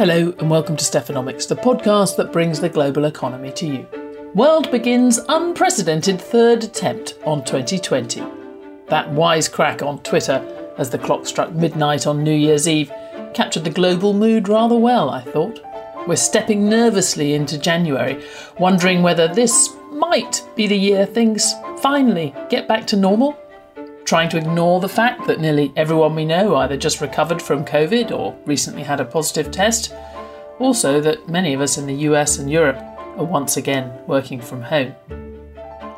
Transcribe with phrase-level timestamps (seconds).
[0.00, 3.86] Hello, and welcome to Stephanomics, the podcast that brings the global economy to you.
[4.34, 8.20] World begins unprecedented third attempt on 2020.
[8.86, 10.42] That wisecrack on Twitter
[10.78, 12.90] as the clock struck midnight on New Year's Eve
[13.34, 15.60] captured the global mood rather well, I thought.
[16.08, 18.24] We're stepping nervously into January,
[18.58, 23.38] wondering whether this might be the year things finally get back to normal
[24.10, 28.10] trying to ignore the fact that nearly everyone we know either just recovered from COVID
[28.10, 29.94] or recently had a positive test.
[30.58, 32.78] Also, that many of us in the US and Europe
[33.16, 34.96] are once again working from home.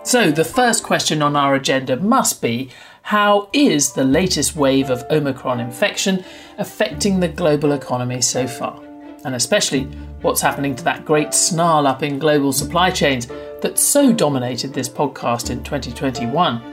[0.03, 2.69] So, the first question on our agenda must be
[3.01, 6.23] how is the latest wave of Omicron infection
[6.59, 8.79] affecting the global economy so far?
[9.25, 9.85] And especially
[10.21, 13.27] what's happening to that great snarl up in global supply chains
[13.63, 16.72] that so dominated this podcast in 2021.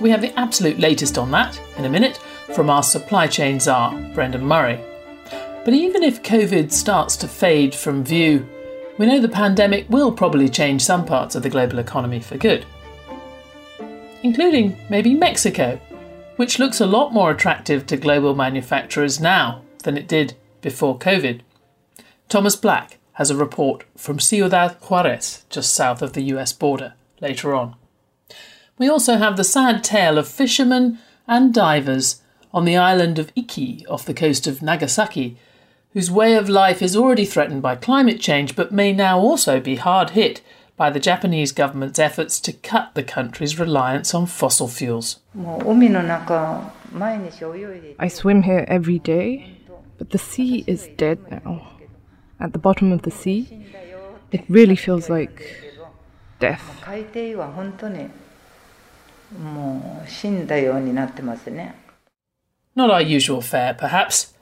[0.00, 2.16] We have the absolute latest on that in a minute
[2.54, 4.80] from our supply chain czar, Brendan Murray.
[5.64, 8.48] But even if COVID starts to fade from view,
[8.96, 12.64] we know the pandemic will probably change some parts of the global economy for good.
[14.22, 15.78] Including maybe Mexico,
[16.36, 21.42] which looks a lot more attractive to global manufacturers now than it did before COVID.
[22.28, 27.54] Thomas Black has a report from Ciudad Juarez, just south of the US border, later
[27.54, 27.76] on.
[28.80, 33.84] We also have the sad tale of fishermen and divers on the island of Iki
[33.90, 35.36] off the coast of Nagasaki,
[35.92, 39.76] whose way of life is already threatened by climate change but may now also be
[39.76, 40.40] hard hit
[40.78, 45.20] by the Japanese government's efforts to cut the country's reliance on fossil fuels.
[47.98, 49.58] I swim here every day,
[49.98, 51.68] but the sea is dead now.
[52.40, 53.46] At the bottom of the sea,
[54.32, 55.36] it really feels like
[56.38, 56.82] death.
[59.31, 61.75] もう死んだようになってますね。
[62.75, 64.33] Not our usual fare, perhaps,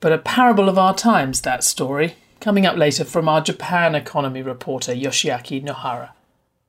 [0.00, 4.42] but a parable of our times, that story, coming up later from our Japan economy
[4.42, 6.10] reporter Yoshiaki Nohara.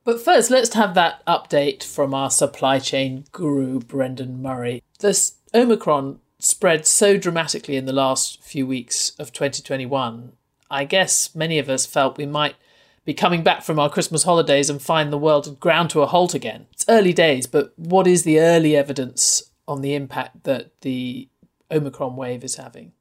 [0.04, 4.82] But first, let's have that update from our supply chain guru, Brendan Murray.
[4.98, 10.32] This Omicron spread so dramatically in the last few weeks of 2021.
[10.70, 12.56] I guess many of us felt we might
[13.05, 16.33] be coming back from our Christmas holidays and find the world ground to a halt
[16.33, 16.65] again.
[16.73, 21.29] It's early days, but what is the early evidence on the impact that the
[21.71, 22.93] Omicron wave is having?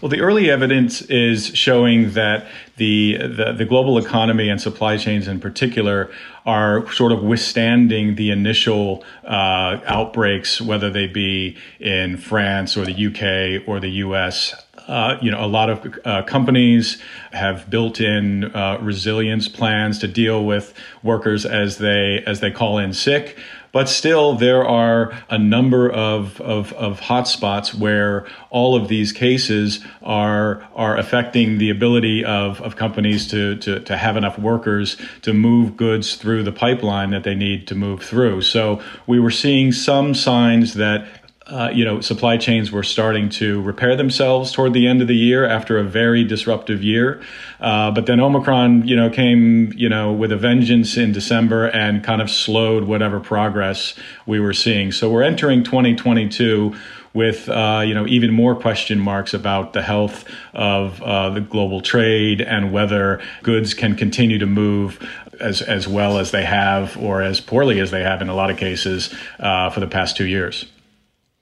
[0.00, 5.28] Well, the early evidence is showing that the, the, the global economy and supply chains
[5.28, 6.10] in particular
[6.44, 13.06] are sort of withstanding the initial uh, outbreaks, whether they be in France or the
[13.06, 14.54] UK or the US.
[14.88, 17.00] Uh, you know, a lot of uh, companies
[17.30, 22.92] have built-in uh, resilience plans to deal with workers as they as they call in
[22.92, 23.38] sick.
[23.72, 29.80] But still, there are a number of, of, of hotspots where all of these cases
[30.02, 35.32] are, are affecting the ability of, of companies to, to, to have enough workers to
[35.32, 38.42] move goods through the pipeline that they need to move through.
[38.42, 41.21] So we were seeing some signs that
[41.52, 45.16] uh, you know, supply chains were starting to repair themselves toward the end of the
[45.16, 47.20] year after a very disruptive year.
[47.60, 52.02] Uh, but then Omicron, you know, came, you know, with a vengeance in December and
[52.02, 54.92] kind of slowed whatever progress we were seeing.
[54.92, 56.74] So we're entering 2022
[57.14, 60.24] with uh, you know even more question marks about the health
[60.54, 64.98] of uh, the global trade and whether goods can continue to move
[65.38, 68.50] as as well as they have or as poorly as they have in a lot
[68.50, 70.64] of cases uh, for the past two years.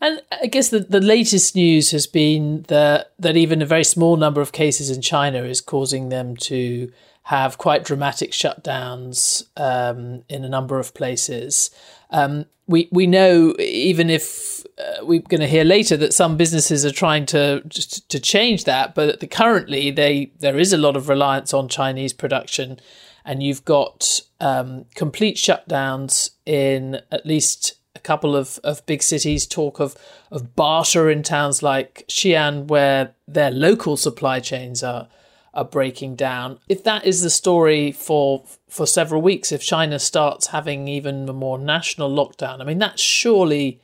[0.01, 4.17] And I guess the, the latest news has been that that even a very small
[4.17, 6.91] number of cases in China is causing them to
[7.25, 11.71] have quite dramatic shutdowns um, in a number of places.
[12.11, 16.85] Um, we we know even if uh, we're going to hear later that some businesses
[16.85, 17.61] are trying to
[18.09, 22.81] to change that, but currently they there is a lot of reliance on Chinese production,
[23.25, 29.47] and you've got um, complete shutdowns in at least a couple of, of big cities
[29.47, 29.97] talk of,
[30.31, 35.09] of barter in towns like Xi'an, where their local supply chains are
[35.53, 36.61] are breaking down.
[36.69, 41.33] If that is the story for for several weeks, if China starts having even a
[41.33, 43.81] more national lockdown, I mean that's surely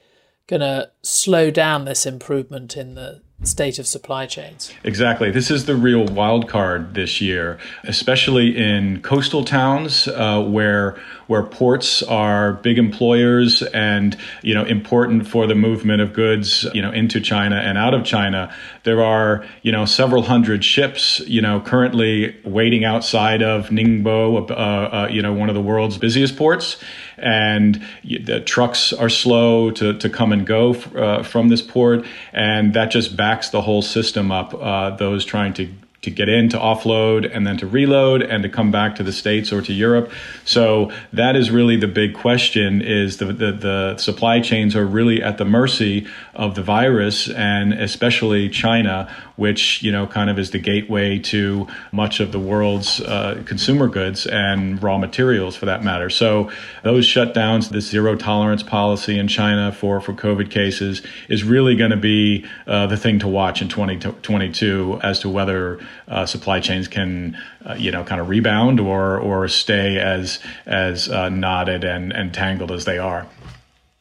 [0.46, 4.72] going to slow down this improvement in the state of supply chains.
[4.82, 5.30] Exactly.
[5.30, 10.96] This is the real wild card this year, especially in coastal towns uh, where
[11.26, 16.80] where ports are big employers and you know important for the movement of goods you
[16.80, 18.54] know into China and out of China.
[18.84, 24.54] There are you know several hundred ships you know currently waiting outside of Ningbo, uh,
[24.54, 26.78] uh, you know one of the world's busiest ports,
[27.18, 32.74] and the trucks are slow to, to come and go uh, from this port, and
[32.74, 34.54] that just backs the whole system up.
[34.54, 35.68] Uh, those trying to
[36.06, 39.12] to get in to offload and then to reload and to come back to the
[39.12, 40.08] states or to Europe.
[40.44, 45.20] So that is really the big question: is the the, the supply chains are really
[45.20, 50.52] at the mercy of the virus and especially China, which you know kind of is
[50.52, 55.82] the gateway to much of the world's uh, consumer goods and raw materials for that
[55.82, 56.08] matter.
[56.08, 56.50] So
[56.84, 61.90] those shutdowns, this zero tolerance policy in China for for COVID cases is really going
[61.90, 66.88] to be uh, the thing to watch in 2022 as to whether uh, supply chains
[66.88, 67.36] can
[67.68, 72.32] uh, you know kind of rebound or or stay as as uh, knotted and and
[72.32, 73.26] tangled as they are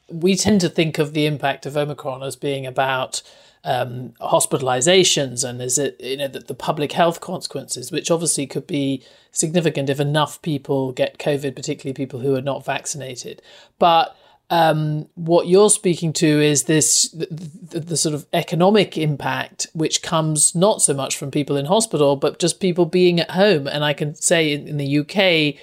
[0.10, 3.22] we tend to think of the impact of Omicron as being about
[3.64, 8.68] um, hospitalizations and is it you know that the, public health consequences, which obviously could
[8.68, 13.42] be significant if enough people get COVID, particularly people who are not vaccinated.
[13.80, 14.16] But
[14.50, 20.04] um, what you're speaking to is this the, the, the, sort of economic impact, which
[20.04, 23.68] comes not so much from people in hospital, but just people being at home.
[23.68, 25.60] And I can say in, in the UK,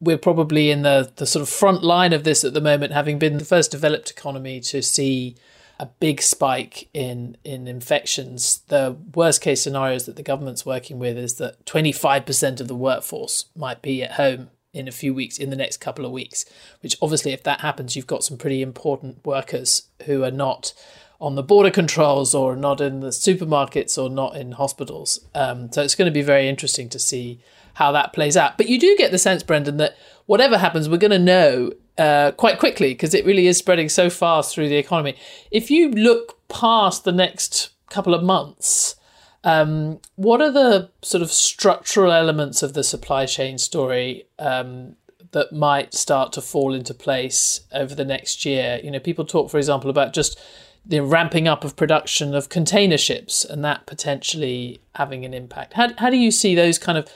[0.00, 3.18] we're probably in the, the sort of front line of this at the moment, having
[3.18, 5.36] been the first developed economy to see
[5.78, 8.60] a big spike in in infections.
[8.68, 13.46] The worst case scenarios that the government's working with is that 25% of the workforce
[13.56, 16.44] might be at home in a few weeks, in the next couple of weeks.
[16.80, 20.72] Which obviously, if that happens, you've got some pretty important workers who are not
[21.20, 25.20] on the border controls or not in the supermarkets or not in hospitals.
[25.34, 27.40] Um, so it's going to be very interesting to see
[27.74, 28.56] how that plays out.
[28.56, 29.96] But you do get the sense, Brendan, that
[30.26, 34.08] whatever happens, we're going to know uh, quite quickly because it really is spreading so
[34.08, 35.14] fast through the economy.
[35.50, 38.96] If you look past the next couple of months,
[39.44, 44.96] um, what are the sort of structural elements of the supply chain story um,
[45.32, 48.80] that might start to fall into place over the next year?
[48.82, 50.38] You know, people talk, for example, about just
[50.84, 55.74] the ramping up of production of container ships and that potentially having an impact.
[55.74, 57.08] How, how do you see those kind of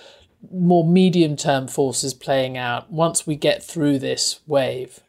[0.51, 5.01] more medium term forces playing out once we get through this wave?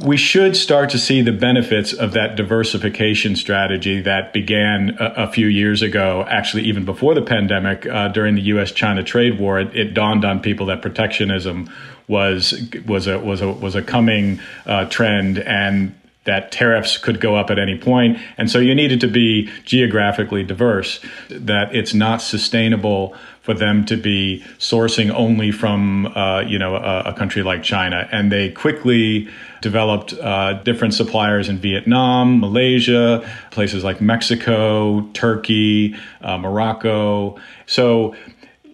[0.00, 5.26] We should start to see the benefits of that diversification strategy that began a, a
[5.28, 9.60] few years ago, actually, even before the pandemic, uh, during the US China trade war.
[9.60, 11.70] It, it, dawned on people that protectionism
[12.08, 15.94] was, was, a, was, a, was a coming uh, trend and
[16.24, 18.18] that tariffs could go up at any point.
[18.36, 23.96] And so you needed to be geographically diverse, that it's not sustainable for them to
[23.98, 28.08] be sourcing only from, uh, you know, a, a, country like China.
[28.10, 29.28] And they quickly
[29.60, 37.38] developed uh, different suppliers in Vietnam, Malaysia, places like Mexico, Turkey, uh, Morocco.
[37.66, 38.16] So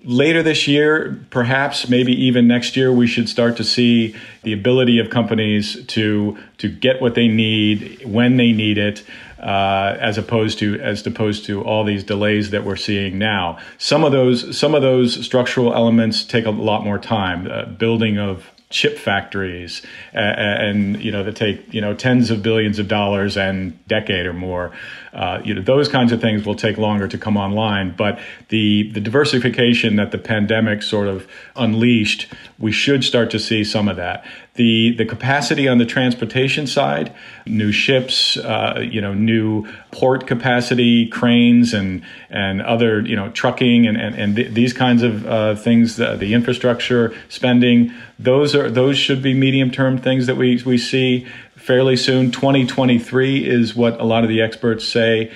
[0.05, 4.99] later this year, perhaps maybe even next year, we should start to see the ability
[4.99, 9.05] of companies to to get what they need when they need it,
[9.39, 13.59] uh, as opposed to as opposed to all these delays that we're seeing now.
[13.79, 17.51] Some of those some of those structural elements take a lot more time.
[17.51, 22.79] Uh, building of chip factories and, you know that take you know tens of billions
[22.79, 24.73] of dollars and decade or more.
[25.13, 28.89] Uh, you know those kinds of things will take longer to come online but the
[28.93, 33.97] the diversification that the pandemic sort of unleashed we should start to see some of
[33.97, 34.25] that
[34.55, 37.15] the the capacity on the transportation side,
[37.47, 43.87] new ships, uh, you know, new port capacity, cranes, and and other you know trucking
[43.87, 48.71] and and, and th- these kinds of uh, things, the, the infrastructure spending, those are
[48.71, 51.27] those should be medium term things that we we see
[51.57, 52.31] fairly soon.
[52.31, 55.31] 2023 is what a lot of the experts say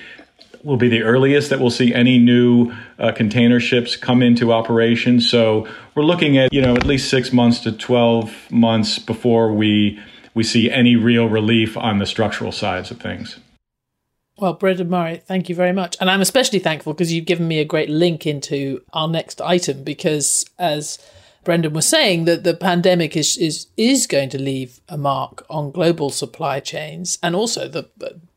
[0.65, 5.21] will be the earliest that we'll see any new uh, container ships come into operation.
[5.21, 9.99] So we're looking at you know at least six months to twelve months before we
[10.33, 13.39] we see any real relief on the structural sides of things.
[14.37, 15.95] Well, Brendan Murray, thank you very much.
[16.01, 19.83] And I'm especially thankful because you've given me a great link into our next item
[19.83, 20.99] because as
[21.45, 25.71] Brendan was saying that the pandemic is, is is going to leave a mark on
[25.71, 27.87] global supply chains and also the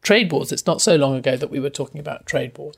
[0.02, 0.52] trade wars.
[0.52, 2.76] It's not so long ago that we were talking about trade wars.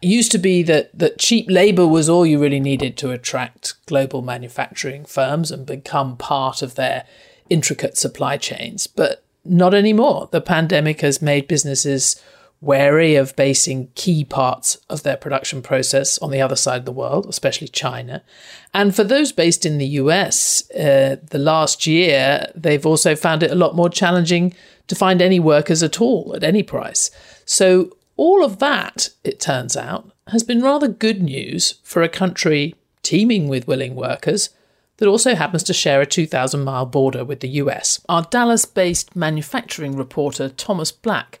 [0.00, 3.74] It used to be that, that cheap labor was all you really needed to attract
[3.86, 7.04] global manufacturing firms and become part of their
[7.48, 10.28] intricate supply chains, but not anymore.
[10.30, 12.22] The pandemic has made businesses
[12.60, 16.92] wary of basing key parts of their production process on the other side of the
[16.92, 18.22] world, especially China.
[18.74, 23.50] And for those based in the US, uh, the last year, they've also found it
[23.50, 24.54] a lot more challenging
[24.88, 27.10] to find any workers at all at any price.
[27.44, 32.74] So, all of that, it turns out, has been rather good news for a country
[33.02, 34.50] teeming with willing workers
[34.98, 38.04] that also happens to share a 2,000 mile border with the US.
[38.10, 41.40] Our Dallas based manufacturing reporter Thomas Black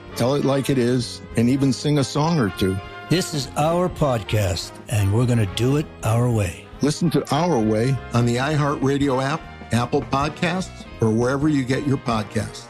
[0.15, 2.77] tell it like it is, and even sing a song or two.
[3.09, 6.65] This is our podcast, and we're going to do it our way.
[6.81, 9.41] Listen to Our Way on the iHeartRadio app,
[9.71, 12.65] Apple Podcasts, or wherever you get your podcasts.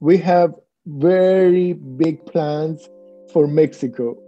[0.00, 2.88] We have very big plans
[3.32, 4.18] for Mexico.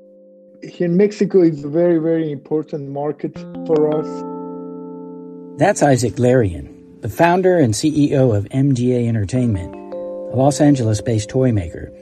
[0.62, 4.06] Here, Mexico is a very, very important market for us.
[5.58, 6.73] That's Isaac Larian,
[7.04, 11.92] the founder and CEO of MGA Entertainment, a Los Angeles based toy maker.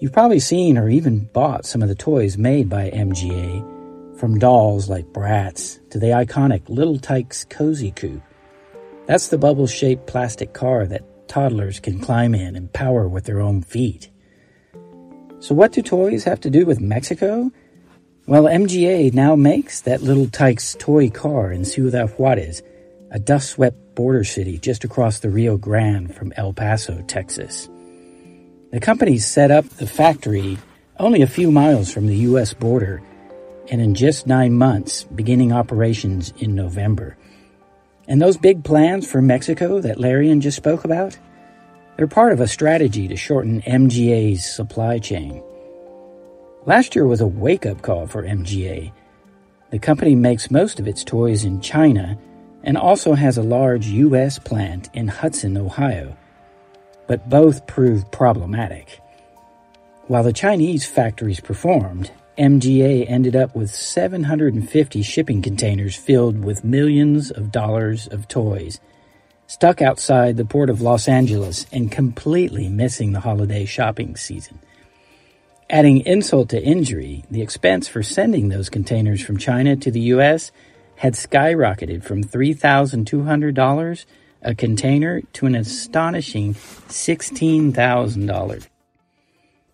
[0.00, 4.88] You've probably seen or even bought some of the toys made by MGA, from dolls
[4.88, 8.20] like Bratz to the iconic Little Tikes Cozy Coupe.
[9.06, 13.38] That's the bubble shaped plastic car that toddlers can climb in and power with their
[13.38, 14.10] own feet.
[15.38, 17.52] So, what do toys have to do with Mexico?
[18.26, 22.60] Well, MGA now makes that Little Tikes toy car in Ciudad Juarez,
[23.12, 27.68] a dust swept border city just across the Rio Grande from El Paso, Texas.
[28.70, 30.56] The company set up the factory
[30.98, 32.54] only a few miles from the U.S.
[32.54, 33.02] border,
[33.70, 37.18] and in just nine months, beginning operations in November.
[38.08, 41.18] And those big plans for Mexico that Larian just spoke about?
[41.96, 45.42] They're part of a strategy to shorten MGA's supply chain.
[46.64, 48.90] Last year was a wake up call for MGA.
[49.70, 52.18] The company makes most of its toys in China
[52.62, 54.38] and also has a large U.S.
[54.38, 56.16] plant in Hudson, Ohio.
[57.06, 59.00] But both proved problematic.
[60.06, 67.30] While the Chinese factories performed, MGA ended up with 750 shipping containers filled with millions
[67.30, 68.80] of dollars of toys,
[69.46, 74.58] stuck outside the port of Los Angeles and completely missing the holiday shopping season.
[75.68, 80.52] Adding insult to injury, the expense for sending those containers from China to the U.S.
[80.96, 84.04] had skyrocketed from $3,200
[84.42, 88.68] a container to an astonishing $16,000.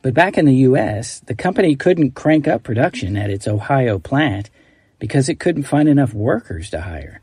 [0.02, 4.50] But back in the US, the company couldn't crank up production at its Ohio plant
[4.98, 7.20] because it couldn't find enough workers to hire.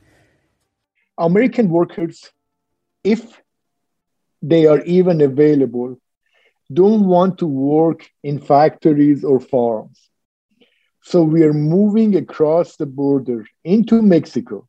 [1.17, 2.31] American workers,
[3.03, 3.41] if
[4.41, 5.97] they are even available,
[6.71, 10.04] don't want to work in factories or farms.
[11.05, 14.67] So we are moving across the border into Mexico.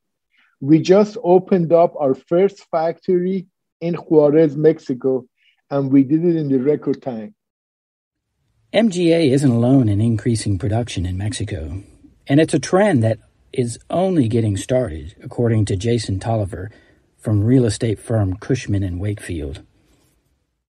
[0.61, 3.47] We just opened up our first factory
[3.81, 5.27] in Juarez, Mexico,
[5.71, 7.35] and we did it in the record time.
[8.75, 11.83] MGA isn't alone in increasing production in Mexico,
[12.27, 13.19] and it's a trend that
[13.55, 16.71] is only getting started, according to Jason Tolliver
[17.17, 19.63] from real estate firm Cushman and Wakefield.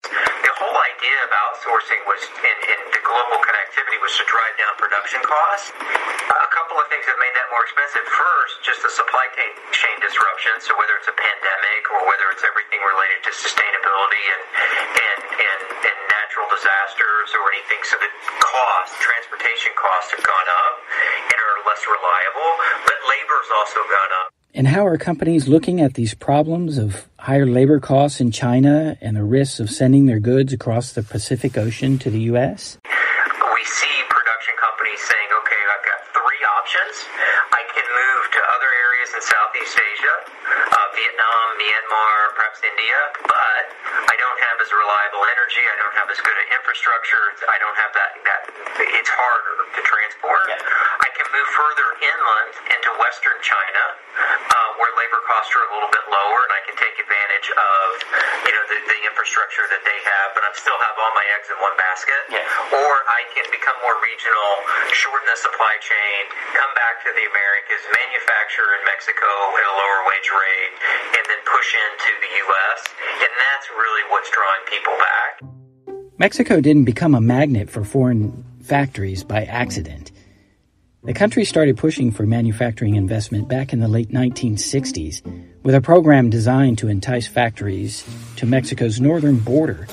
[0.04, 4.74] The whole idea of outsourcing was in, in the global connectivity was to drive down
[4.78, 5.74] production costs.
[5.74, 8.06] A couple of things have made that more expensive.
[8.06, 9.26] First, just the supply
[9.74, 10.54] chain disruption.
[10.62, 15.60] So whether it's a pandemic or whether it's everything related to sustainability and and and,
[15.82, 20.74] and natural disasters or anything, so the cost, transportation costs have gone up
[21.26, 22.50] and are less reliable.
[22.86, 24.26] But labor's also gone up.
[24.56, 29.18] And how are companies looking at these problems of higher labor costs in China and
[29.18, 32.78] the risks of sending their goods across the Pacific Ocean to the U.S.?
[32.86, 34.56] We see production
[39.26, 40.16] Southeast Asia,
[40.70, 43.64] uh, Vietnam, Myanmar, perhaps India, but
[44.06, 45.62] I don't have as reliable energy.
[45.66, 47.24] I don't have as good an infrastructure.
[47.50, 48.10] I don't have that.
[48.22, 48.40] That
[48.86, 50.46] it's harder to transport.
[51.02, 53.82] I can move further inland into Western China,
[54.22, 57.86] uh, where labor costs are a little bit lower, and I can take advantage of
[58.46, 61.50] you know the, the infrastructure that they have, but I still have all my eggs
[61.50, 62.22] in one basket.
[62.70, 64.50] Or I can become more regional,
[64.94, 70.00] shorten the supply chain, come back to the Americas, manufacture in Mexico at a lower
[70.14, 70.72] wage rate,
[71.18, 72.80] and then push into the U.S.
[73.18, 75.48] And that's really what's drawing people back.
[76.18, 80.12] Mexico didn't become a magnet for foreign factories by accident.
[81.04, 85.22] The country started pushing for manufacturing investment back in the late 1960s
[85.62, 88.04] with a program designed to entice factories
[88.36, 89.86] to Mexico's northern border,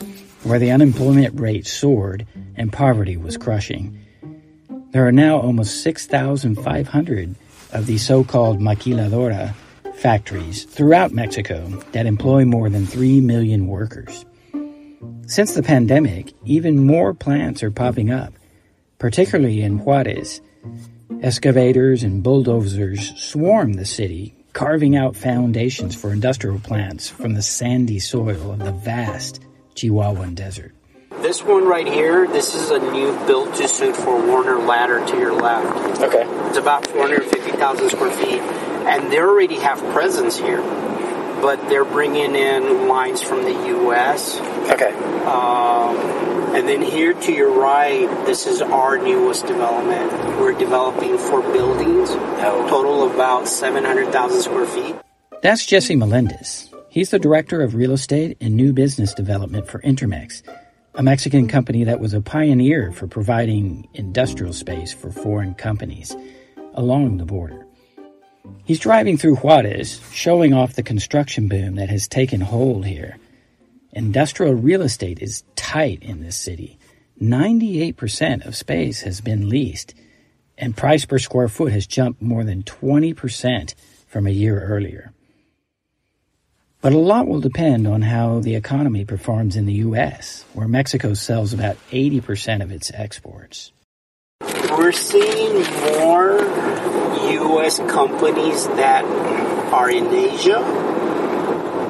[0.44, 2.26] where the unemployment rate soared
[2.56, 4.00] and poverty was crushing.
[4.92, 7.36] There are now almost 6,500
[7.74, 9.54] of these so called maquiladora
[9.96, 14.26] factories throughout Mexico that employ more than 3 million workers.
[15.28, 18.34] Since the pandemic, even more plants are popping up,
[19.00, 20.42] particularly in Juarez.
[21.22, 28.00] Excavators and bulldozers swarm the city, carving out foundations for industrial plants from the sandy
[28.00, 29.42] soil of the vast
[29.76, 30.74] Chihuahuan desert.
[31.22, 35.18] This one right here, this is a new built to suit for Werner Ladder to
[35.18, 36.02] your left.
[36.02, 36.26] Okay.
[36.50, 40.60] It's about 450,000 square feet, and they already have presence here,
[41.44, 44.40] but they're bringing in lines from the U.S.
[44.72, 44.94] Okay.
[45.26, 45.98] Um,
[46.56, 50.14] and then here to your right, this is our newest development.
[50.40, 54.96] We're developing four buildings, total of about 700,000 square feet.
[55.42, 56.70] That's Jesse Melendez.
[56.88, 60.44] He's the director of real estate and new business development for Intermex,
[60.96, 66.16] a Mexican company that was a pioneer for providing industrial space for foreign companies
[66.76, 67.63] along the border.
[68.66, 73.18] He's driving through Juarez, showing off the construction boom that has taken hold here.
[73.92, 76.78] Industrial real estate is tight in this city.
[77.22, 79.94] 98% of space has been leased,
[80.58, 83.76] and price per square foot has jumped more than 20%
[84.08, 85.14] from a year earlier.
[86.82, 91.14] But a lot will depend on how the economy performs in the U.S., where Mexico
[91.14, 93.72] sells about 80% of its exports.
[94.78, 95.64] We're seeing
[96.00, 96.40] more
[97.32, 97.78] U.S.
[97.78, 99.06] companies that
[99.72, 100.58] are in Asia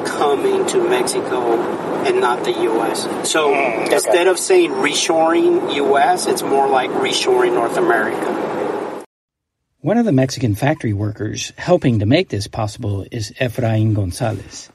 [0.05, 1.57] coming to Mexico
[2.05, 3.03] and not the U.S.
[3.29, 9.03] So mm, instead of saying reshoring U.S., it's more like reshoring North America.
[9.79, 14.69] One of the Mexican factory workers helping to make this possible is Efrain Gonzalez.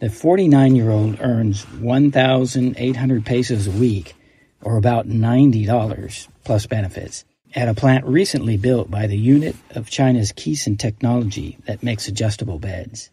[0.00, 4.14] The 49 year old earns 1,800 pesos a week,
[4.62, 10.32] or about $90 plus benefits, at a plant recently built by the unit of China's
[10.32, 13.10] Keeson Technology that makes adjustable beds.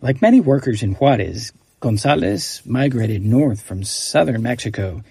[0.00, 5.02] Like many workers in Juarez, Gonzalez migrated north from southern Mexico,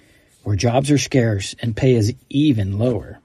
[0.43, 3.19] where jobs are scarce and pay is even lower.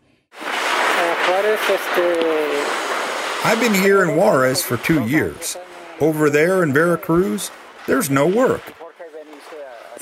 [3.44, 5.56] I've been here in Juarez for two years.
[6.00, 7.50] Over there in Veracruz,
[7.86, 8.74] there's no work.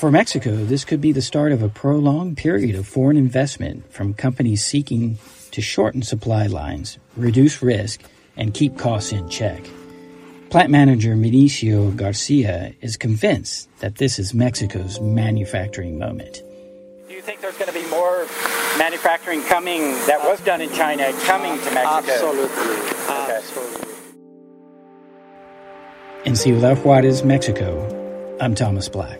[0.05, 4.13] For Mexico, this could be the start of a prolonged period of foreign investment from
[4.13, 5.17] companies seeking
[5.49, 8.03] to shorten supply lines, reduce risk,
[8.37, 9.67] and keep costs in check.
[10.51, 16.43] Plant manager Minicio Garcia is convinced that this is Mexico's manufacturing moment.
[17.07, 18.27] Do you think there's going to be more
[18.77, 22.13] manufacturing coming that was done in China coming to Mexico?
[22.13, 22.75] Absolutely.
[23.09, 23.91] Absolutely.
[26.25, 29.19] In Ciudad Juarez, Mexico, I'm Thomas Black.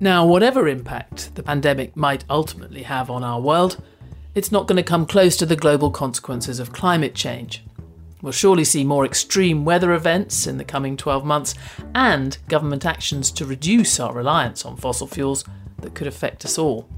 [0.00, 3.82] Now, whatever impact the pandemic might ultimately have on our world,
[4.34, 7.64] it's not going to come close to the global consequences of climate change.
[8.22, 11.54] We'll surely see more extreme weather events in the coming 12 months
[11.96, 15.44] and government actions to reduce our reliance on fossil fuels
[15.80, 16.88] that could affect us all.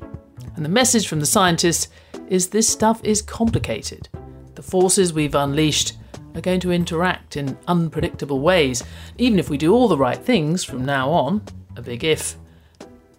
[0.56, 1.88] And the message from the scientists
[2.28, 4.10] is this stuff is complicated.
[4.56, 5.96] The forces we've unleashed
[6.34, 8.82] are going to interact in unpredictable ways,
[9.16, 11.42] even if we do all the right things from now on,
[11.76, 12.36] a big if.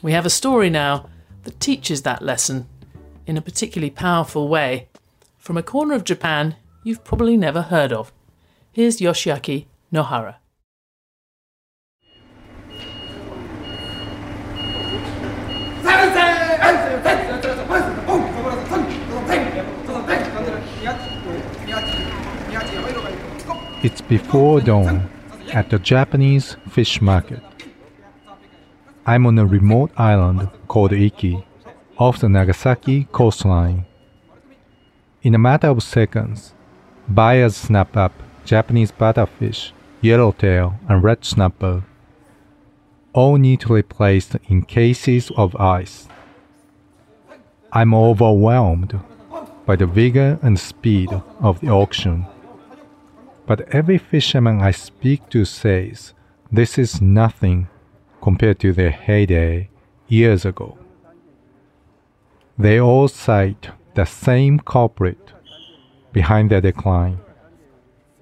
[0.04, 1.10] We have a story now
[1.44, 2.68] that teaches that lesson
[3.28, 4.90] in a particularly powerful way
[5.38, 8.12] from a corner of Japan you've probably never heard of.
[8.72, 10.38] Here's Yoshiaki Nohara.
[23.84, 25.10] It's before dawn
[25.54, 27.42] at the Japanese fish market.
[29.04, 31.44] I'm on a remote island called Iki
[31.98, 33.86] off the Nagasaki coastline.
[35.24, 36.54] In a matter of seconds,
[37.08, 38.14] buyers snap up
[38.46, 41.84] Japanese butterfish, yellowtail, and red snapper,
[43.14, 46.08] all neatly placed in cases of ice.
[47.74, 49.00] I'm overwhelmed
[49.66, 51.10] by the vigor and speed
[51.40, 52.28] of the auction.
[53.48, 56.14] But every fisherman I speak to says
[56.52, 57.68] this is nothing
[58.22, 59.70] compared to their heyday
[60.08, 60.78] years ago.
[62.58, 65.34] They all cite the same culprit
[66.14, 67.20] behind their decline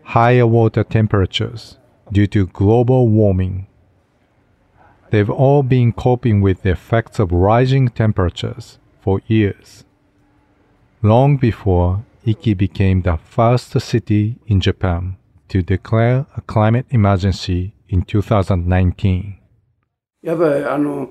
[0.10, 1.78] higher water temperatures
[2.12, 3.68] due to global warming.
[5.12, 9.86] They've all been coping with the effects of rising temperatures for years.
[11.04, 15.16] Long before Iki became the first city in Japan
[15.50, 19.39] to declare a climate emergency in 2019.
[20.22, 21.08] The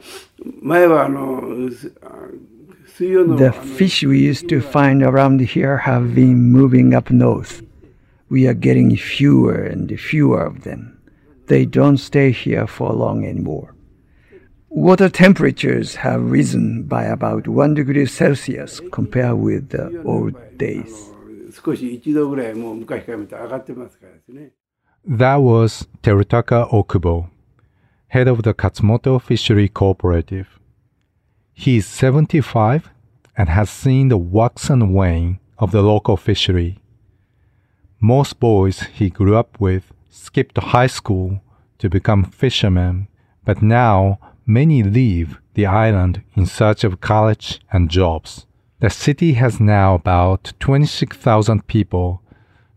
[3.79, 7.63] fish we used to find around here have been moving up north.
[8.29, 11.01] We are getting fewer and fewer of them.
[11.47, 13.75] They don't stay here for long anymore.
[14.69, 21.11] Water temperatures have risen by about 1 degree Celsius compared with the old days.
[25.07, 27.31] That was Terutaka Okubo,
[28.09, 30.59] head of the Katsumoto Fishery Cooperative.
[31.53, 32.91] He is 75
[33.37, 36.79] and has seen the wax and wane of the local fishery.
[38.01, 41.43] Most boys he grew up with skipped high school
[41.79, 43.09] to become fishermen,
[43.45, 48.47] but now many leave the island in search of college and jobs.
[48.81, 52.23] The city has now about 26,000 people,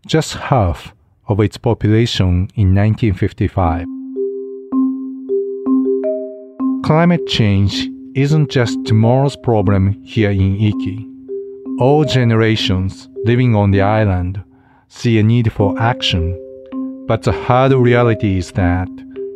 [0.06, 0.92] just half
[1.26, 4.01] of its population in 1955.
[6.92, 11.08] Climate change isn't just tomorrow's problem here in Iki.
[11.78, 14.44] All generations living on the island
[14.88, 16.38] see a need for action,
[17.08, 18.90] but the hard reality is that,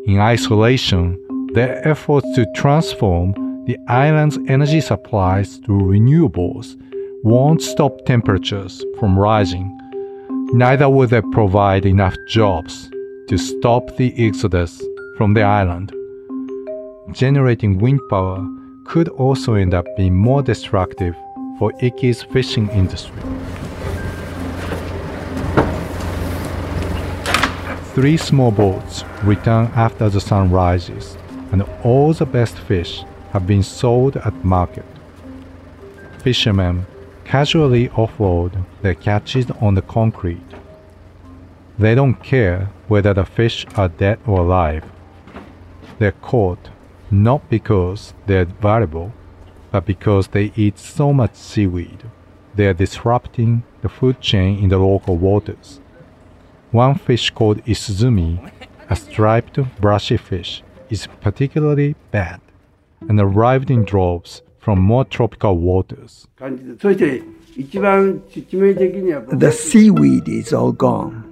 [0.05, 1.19] in isolation,
[1.55, 3.33] their efforts to transform
[3.65, 6.77] the island's energy supplies to renewables
[7.23, 9.67] won't stop temperatures from rising.
[10.53, 12.91] Neither will they provide enough jobs
[13.29, 14.79] to stop the exodus
[15.17, 15.91] from the island
[17.13, 18.47] generating wind power
[18.85, 21.15] could also end up being more destructive
[21.59, 23.23] for Iki's fishing industry.
[27.95, 31.17] Three small boats return after the sun rises,
[31.53, 34.85] and all the best fish have been sold at market.
[36.19, 36.87] Fishermen
[37.25, 40.51] casually offload their catches on the concrete.
[41.79, 44.85] They don't care whether the fish are dead or alive.
[45.99, 46.71] They're caught
[47.11, 49.13] not because they're valuable,
[49.71, 52.05] but because they eat so much seaweed.
[52.55, 55.81] They are disrupting the food chain in the local waters.
[56.71, 58.51] One fish called isuzumi,
[58.89, 62.41] a striped brushy fish, is particularly bad
[63.09, 66.27] and arrived in droves from more tropical waters.
[69.39, 71.23] The seaweed is all gone.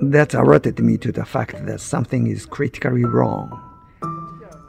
[0.00, 3.67] That alerted me to the fact that something is critically wrong.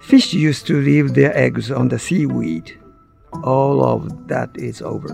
[0.10, 2.80] Fish used to leave their eggs on the seaweed.
[3.44, 5.14] All of that is over.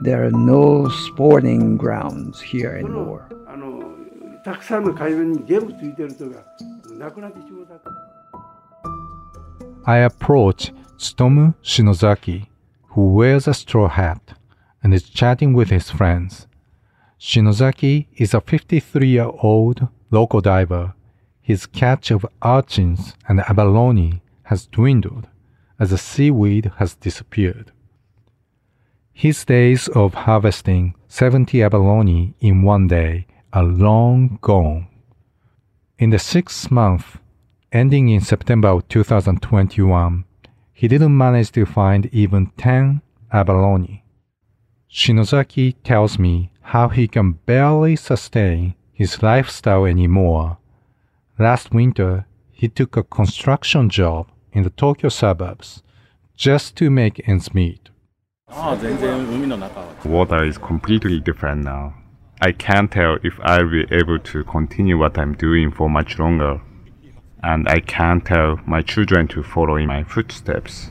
[0.00, 3.28] There are no sporting grounds here anymore.
[9.86, 12.46] I approach Tsutomu Shinozaki,
[12.88, 14.22] who wears a straw hat
[14.82, 16.46] and is chatting with his friends.
[17.20, 20.94] Shinozaki is a 53 year old local diver.
[21.50, 25.26] His catch of urchins and abalone has dwindled
[25.80, 27.72] as the seaweed has disappeared.
[29.12, 34.86] His days of harvesting 70 abalone in one day are long gone.
[35.98, 37.18] In the sixth month,
[37.72, 40.24] ending in September of 2021,
[40.72, 44.04] he didn't manage to find even 10 abalone.
[44.88, 50.58] Shinozaki tells me how he can barely sustain his lifestyle anymore.
[51.40, 55.82] Last winter, he took a construction job in the Tokyo suburbs
[56.36, 57.88] just to make ends meet.
[60.04, 61.94] Water is completely different now.
[62.42, 66.60] I can't tell if I'll be able to continue what I'm doing for much longer.
[67.42, 70.90] And I can't tell my children to follow in my footsteps.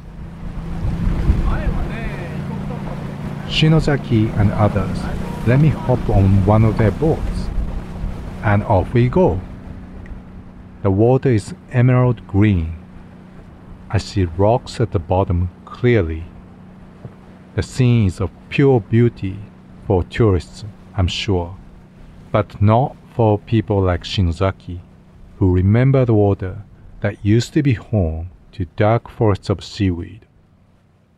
[3.48, 4.98] Shinozaki and others
[5.46, 7.50] let me hop on one of their boats.
[8.44, 9.40] And off we go.
[10.82, 12.76] The water is emerald green.
[13.90, 16.24] I see rocks at the bottom clearly.
[17.56, 19.38] The scene is of pure beauty
[19.86, 20.64] for tourists,
[20.96, 21.58] I'm sure,
[22.32, 24.80] but not for people like Shinozaki,
[25.38, 26.64] who remember the water
[27.02, 30.26] that used to be home to dark forests of seaweed.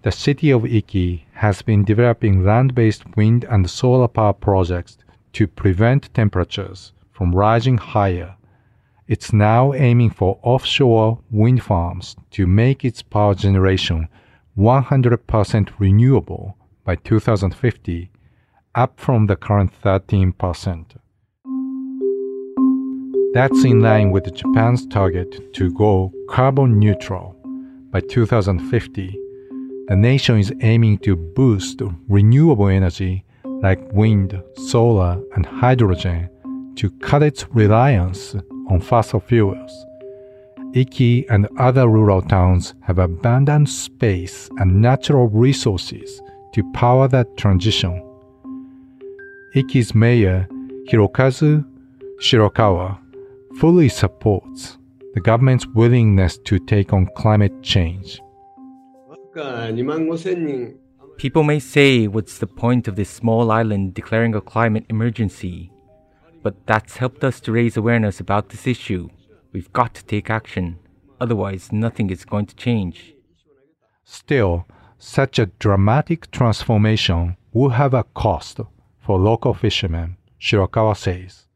[0.02, 4.98] The city of Iki has been developing land based wind and solar power projects
[5.34, 8.36] to prevent temperatures from rising higher.
[9.12, 14.08] It's now aiming for offshore wind farms to make its power generation
[14.58, 18.10] 100% renewable by 2050,
[18.74, 20.86] up from the current 13%.
[23.34, 27.36] That's in line with Japan's target to go carbon neutral
[27.92, 29.18] by 2050
[29.90, 36.30] the nation is aiming to boost renewable energy like wind, solar, and hydrogen
[36.78, 38.38] to cut its reliance
[38.72, 39.86] on fossil fuels.
[40.74, 46.22] Iki and other rural towns have abundant space and natural resources
[46.54, 48.02] to power that transition.
[49.54, 50.48] Iki's mayor,
[50.90, 51.66] Hirokazu
[52.22, 52.98] Shirokawa,
[53.60, 54.78] fully supports
[55.14, 58.22] the government's willingness to take on climate change.
[61.18, 65.70] People may say, what's the point of this small island declaring a climate emergency?
[66.44, 69.10] But that's helped us to raise awareness about this issue.
[69.52, 70.80] We've got to take action,
[71.20, 73.14] otherwise, nothing is going to change.
[74.04, 74.66] Still,
[74.98, 78.60] such a dramatic transformation will have a cost
[79.00, 81.48] for local fishermen, Shirokawa says.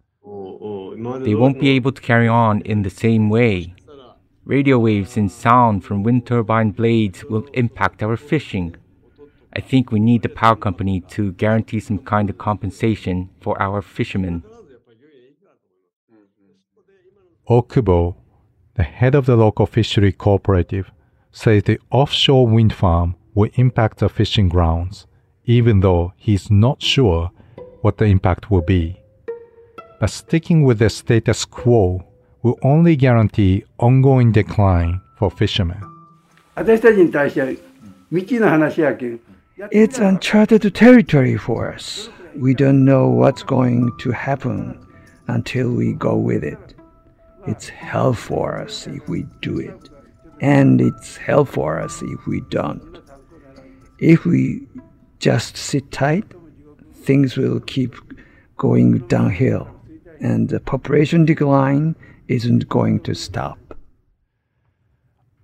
[1.24, 3.76] They won't be able to carry on in the same way.
[4.46, 8.76] Radio waves and sound from wind turbine blades will impact our fishing.
[9.54, 13.82] I think we need the power company to guarantee some kind of compensation for our
[13.82, 14.44] fishermen.
[17.50, 18.16] Okubo,
[18.74, 20.92] the head of the local fishery cooperative,
[21.32, 25.06] says the offshore wind farm will impact the fishing grounds,
[25.46, 27.30] even though he's not sure
[27.82, 29.00] what the impact will be.
[30.00, 32.04] But sticking with the status quo
[32.42, 35.82] will only guarantee ongoing decline for fishermen.
[39.72, 42.10] It's uncharted territory for us.
[42.36, 44.80] We don't know what's going to happen
[45.28, 46.65] until we go with it.
[47.48, 49.90] It's hell for us if we do it,
[50.42, 53.00] and it's hell for us if we don't.
[54.00, 54.68] If we
[55.20, 56.26] just sit tight,
[56.92, 57.96] things will keep
[58.58, 59.68] going downhill,
[60.20, 61.96] and the population decline
[62.28, 63.60] isn't going to stop.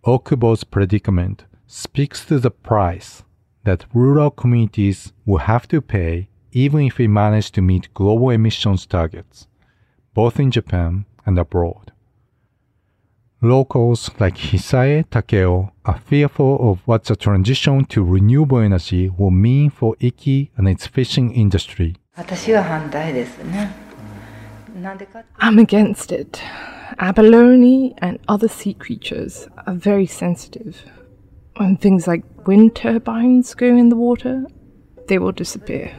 [0.04, 3.24] Okubo's predicament speaks to the price
[3.64, 8.86] that rural communities will have to pay even if we manage to meet global emissions
[8.86, 9.48] targets,
[10.14, 11.92] both in Japan and abroad.
[13.42, 19.72] Locals like Hisae Takeo are fearful of what the transition to renewable energy will mean
[19.72, 21.96] for Iki and its fishing industry.
[25.40, 26.44] I'm against it.
[27.00, 30.84] Abalone and other sea creatures are very sensitive.
[31.58, 34.46] When things like wind turbines go in the water,
[35.08, 35.96] they will disappear.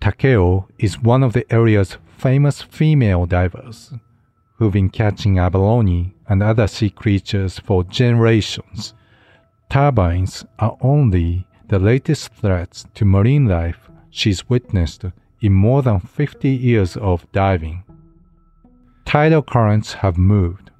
[0.00, 3.92] Takeo is one of the area's famous female divers
[4.56, 8.94] who've been catching abalone and other sea creatures for generations.
[9.70, 15.04] Turbines are only the latest threats to marine life she's witnessed
[15.40, 17.84] in more than 50 years of diving.
[19.04, 20.70] Tidal currents have moved,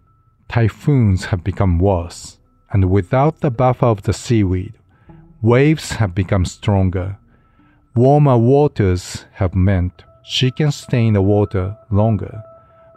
[0.48, 2.38] typhoons have become worse,
[2.70, 4.74] and without the buffer of the seaweed,
[5.40, 7.18] waves have become stronger.
[7.98, 12.44] Warmer waters have meant she can stay in the water longer,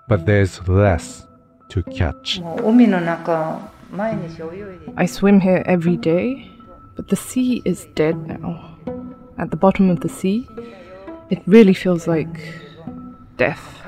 [0.07, 1.25] but there's less
[1.69, 2.39] to catch.
[4.95, 6.51] I swim here every day,
[6.95, 8.77] but the sea is dead now.
[9.39, 10.47] At the bottom of the sea,
[11.31, 12.61] it really feels like
[13.37, 13.81] death.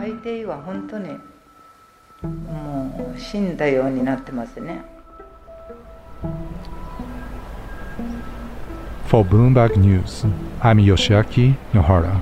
[9.13, 10.23] For Bloomberg News,
[10.63, 12.19] I'm Yoshiaki Nohara.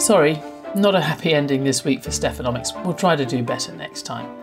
[0.00, 0.42] Sorry,
[0.74, 2.74] not a happy ending this week for Stephanomics.
[2.84, 4.39] We'll try to do better next time.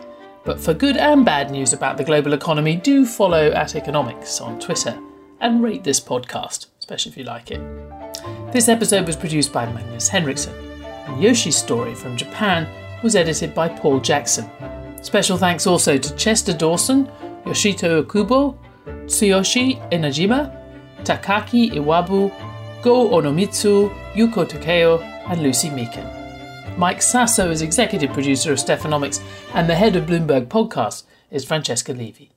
[0.48, 4.58] But for good and bad news about the global economy, do follow at Economics on
[4.62, 4.98] Twitter
[5.42, 7.60] and rate this podcast, especially if you like it.
[8.54, 10.56] This episode was produced by Magnus Henriksson,
[11.06, 12.66] and Yoshi's story from Japan
[13.04, 14.50] was edited by Paul Jackson.
[15.02, 17.12] Special thanks also to Chester Dawson,
[17.44, 18.58] Yoshito Okubo,
[19.04, 20.50] Tsuyoshi Inajima,
[21.04, 22.32] Takaki Iwabu,
[22.82, 26.17] Go Onomitsu, Yuko Takeo, and Lucy Meakin.
[26.78, 29.20] Mike Sasso is executive producer of Stephanomics,
[29.56, 32.30] and the head of Bloomberg Podcast is Francesca Levy.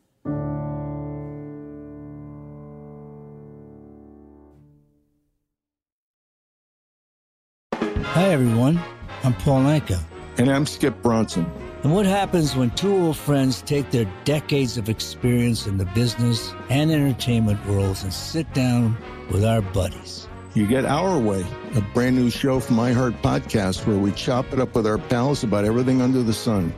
[8.03, 8.81] Hi, everyone.
[9.25, 10.01] I'm Paul Anka.
[10.39, 11.45] And I'm Skip Bronson.
[11.83, 16.55] And what happens when two old friends take their decades of experience in the business
[16.71, 18.97] and entertainment worlds and sit down
[19.31, 20.30] with our buddies?
[20.53, 24.59] You get Our Way, a brand new show from iHeart Podcast where we chop it
[24.59, 26.75] up with our pals about everything under the sun.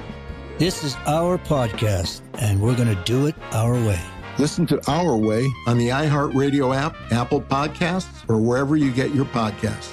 [0.58, 4.00] This is our podcast, and we're going to do it our way.
[4.36, 9.24] Listen to Our Way on the iHeartRadio app, Apple Podcasts, or wherever you get your
[9.24, 9.92] podcasts.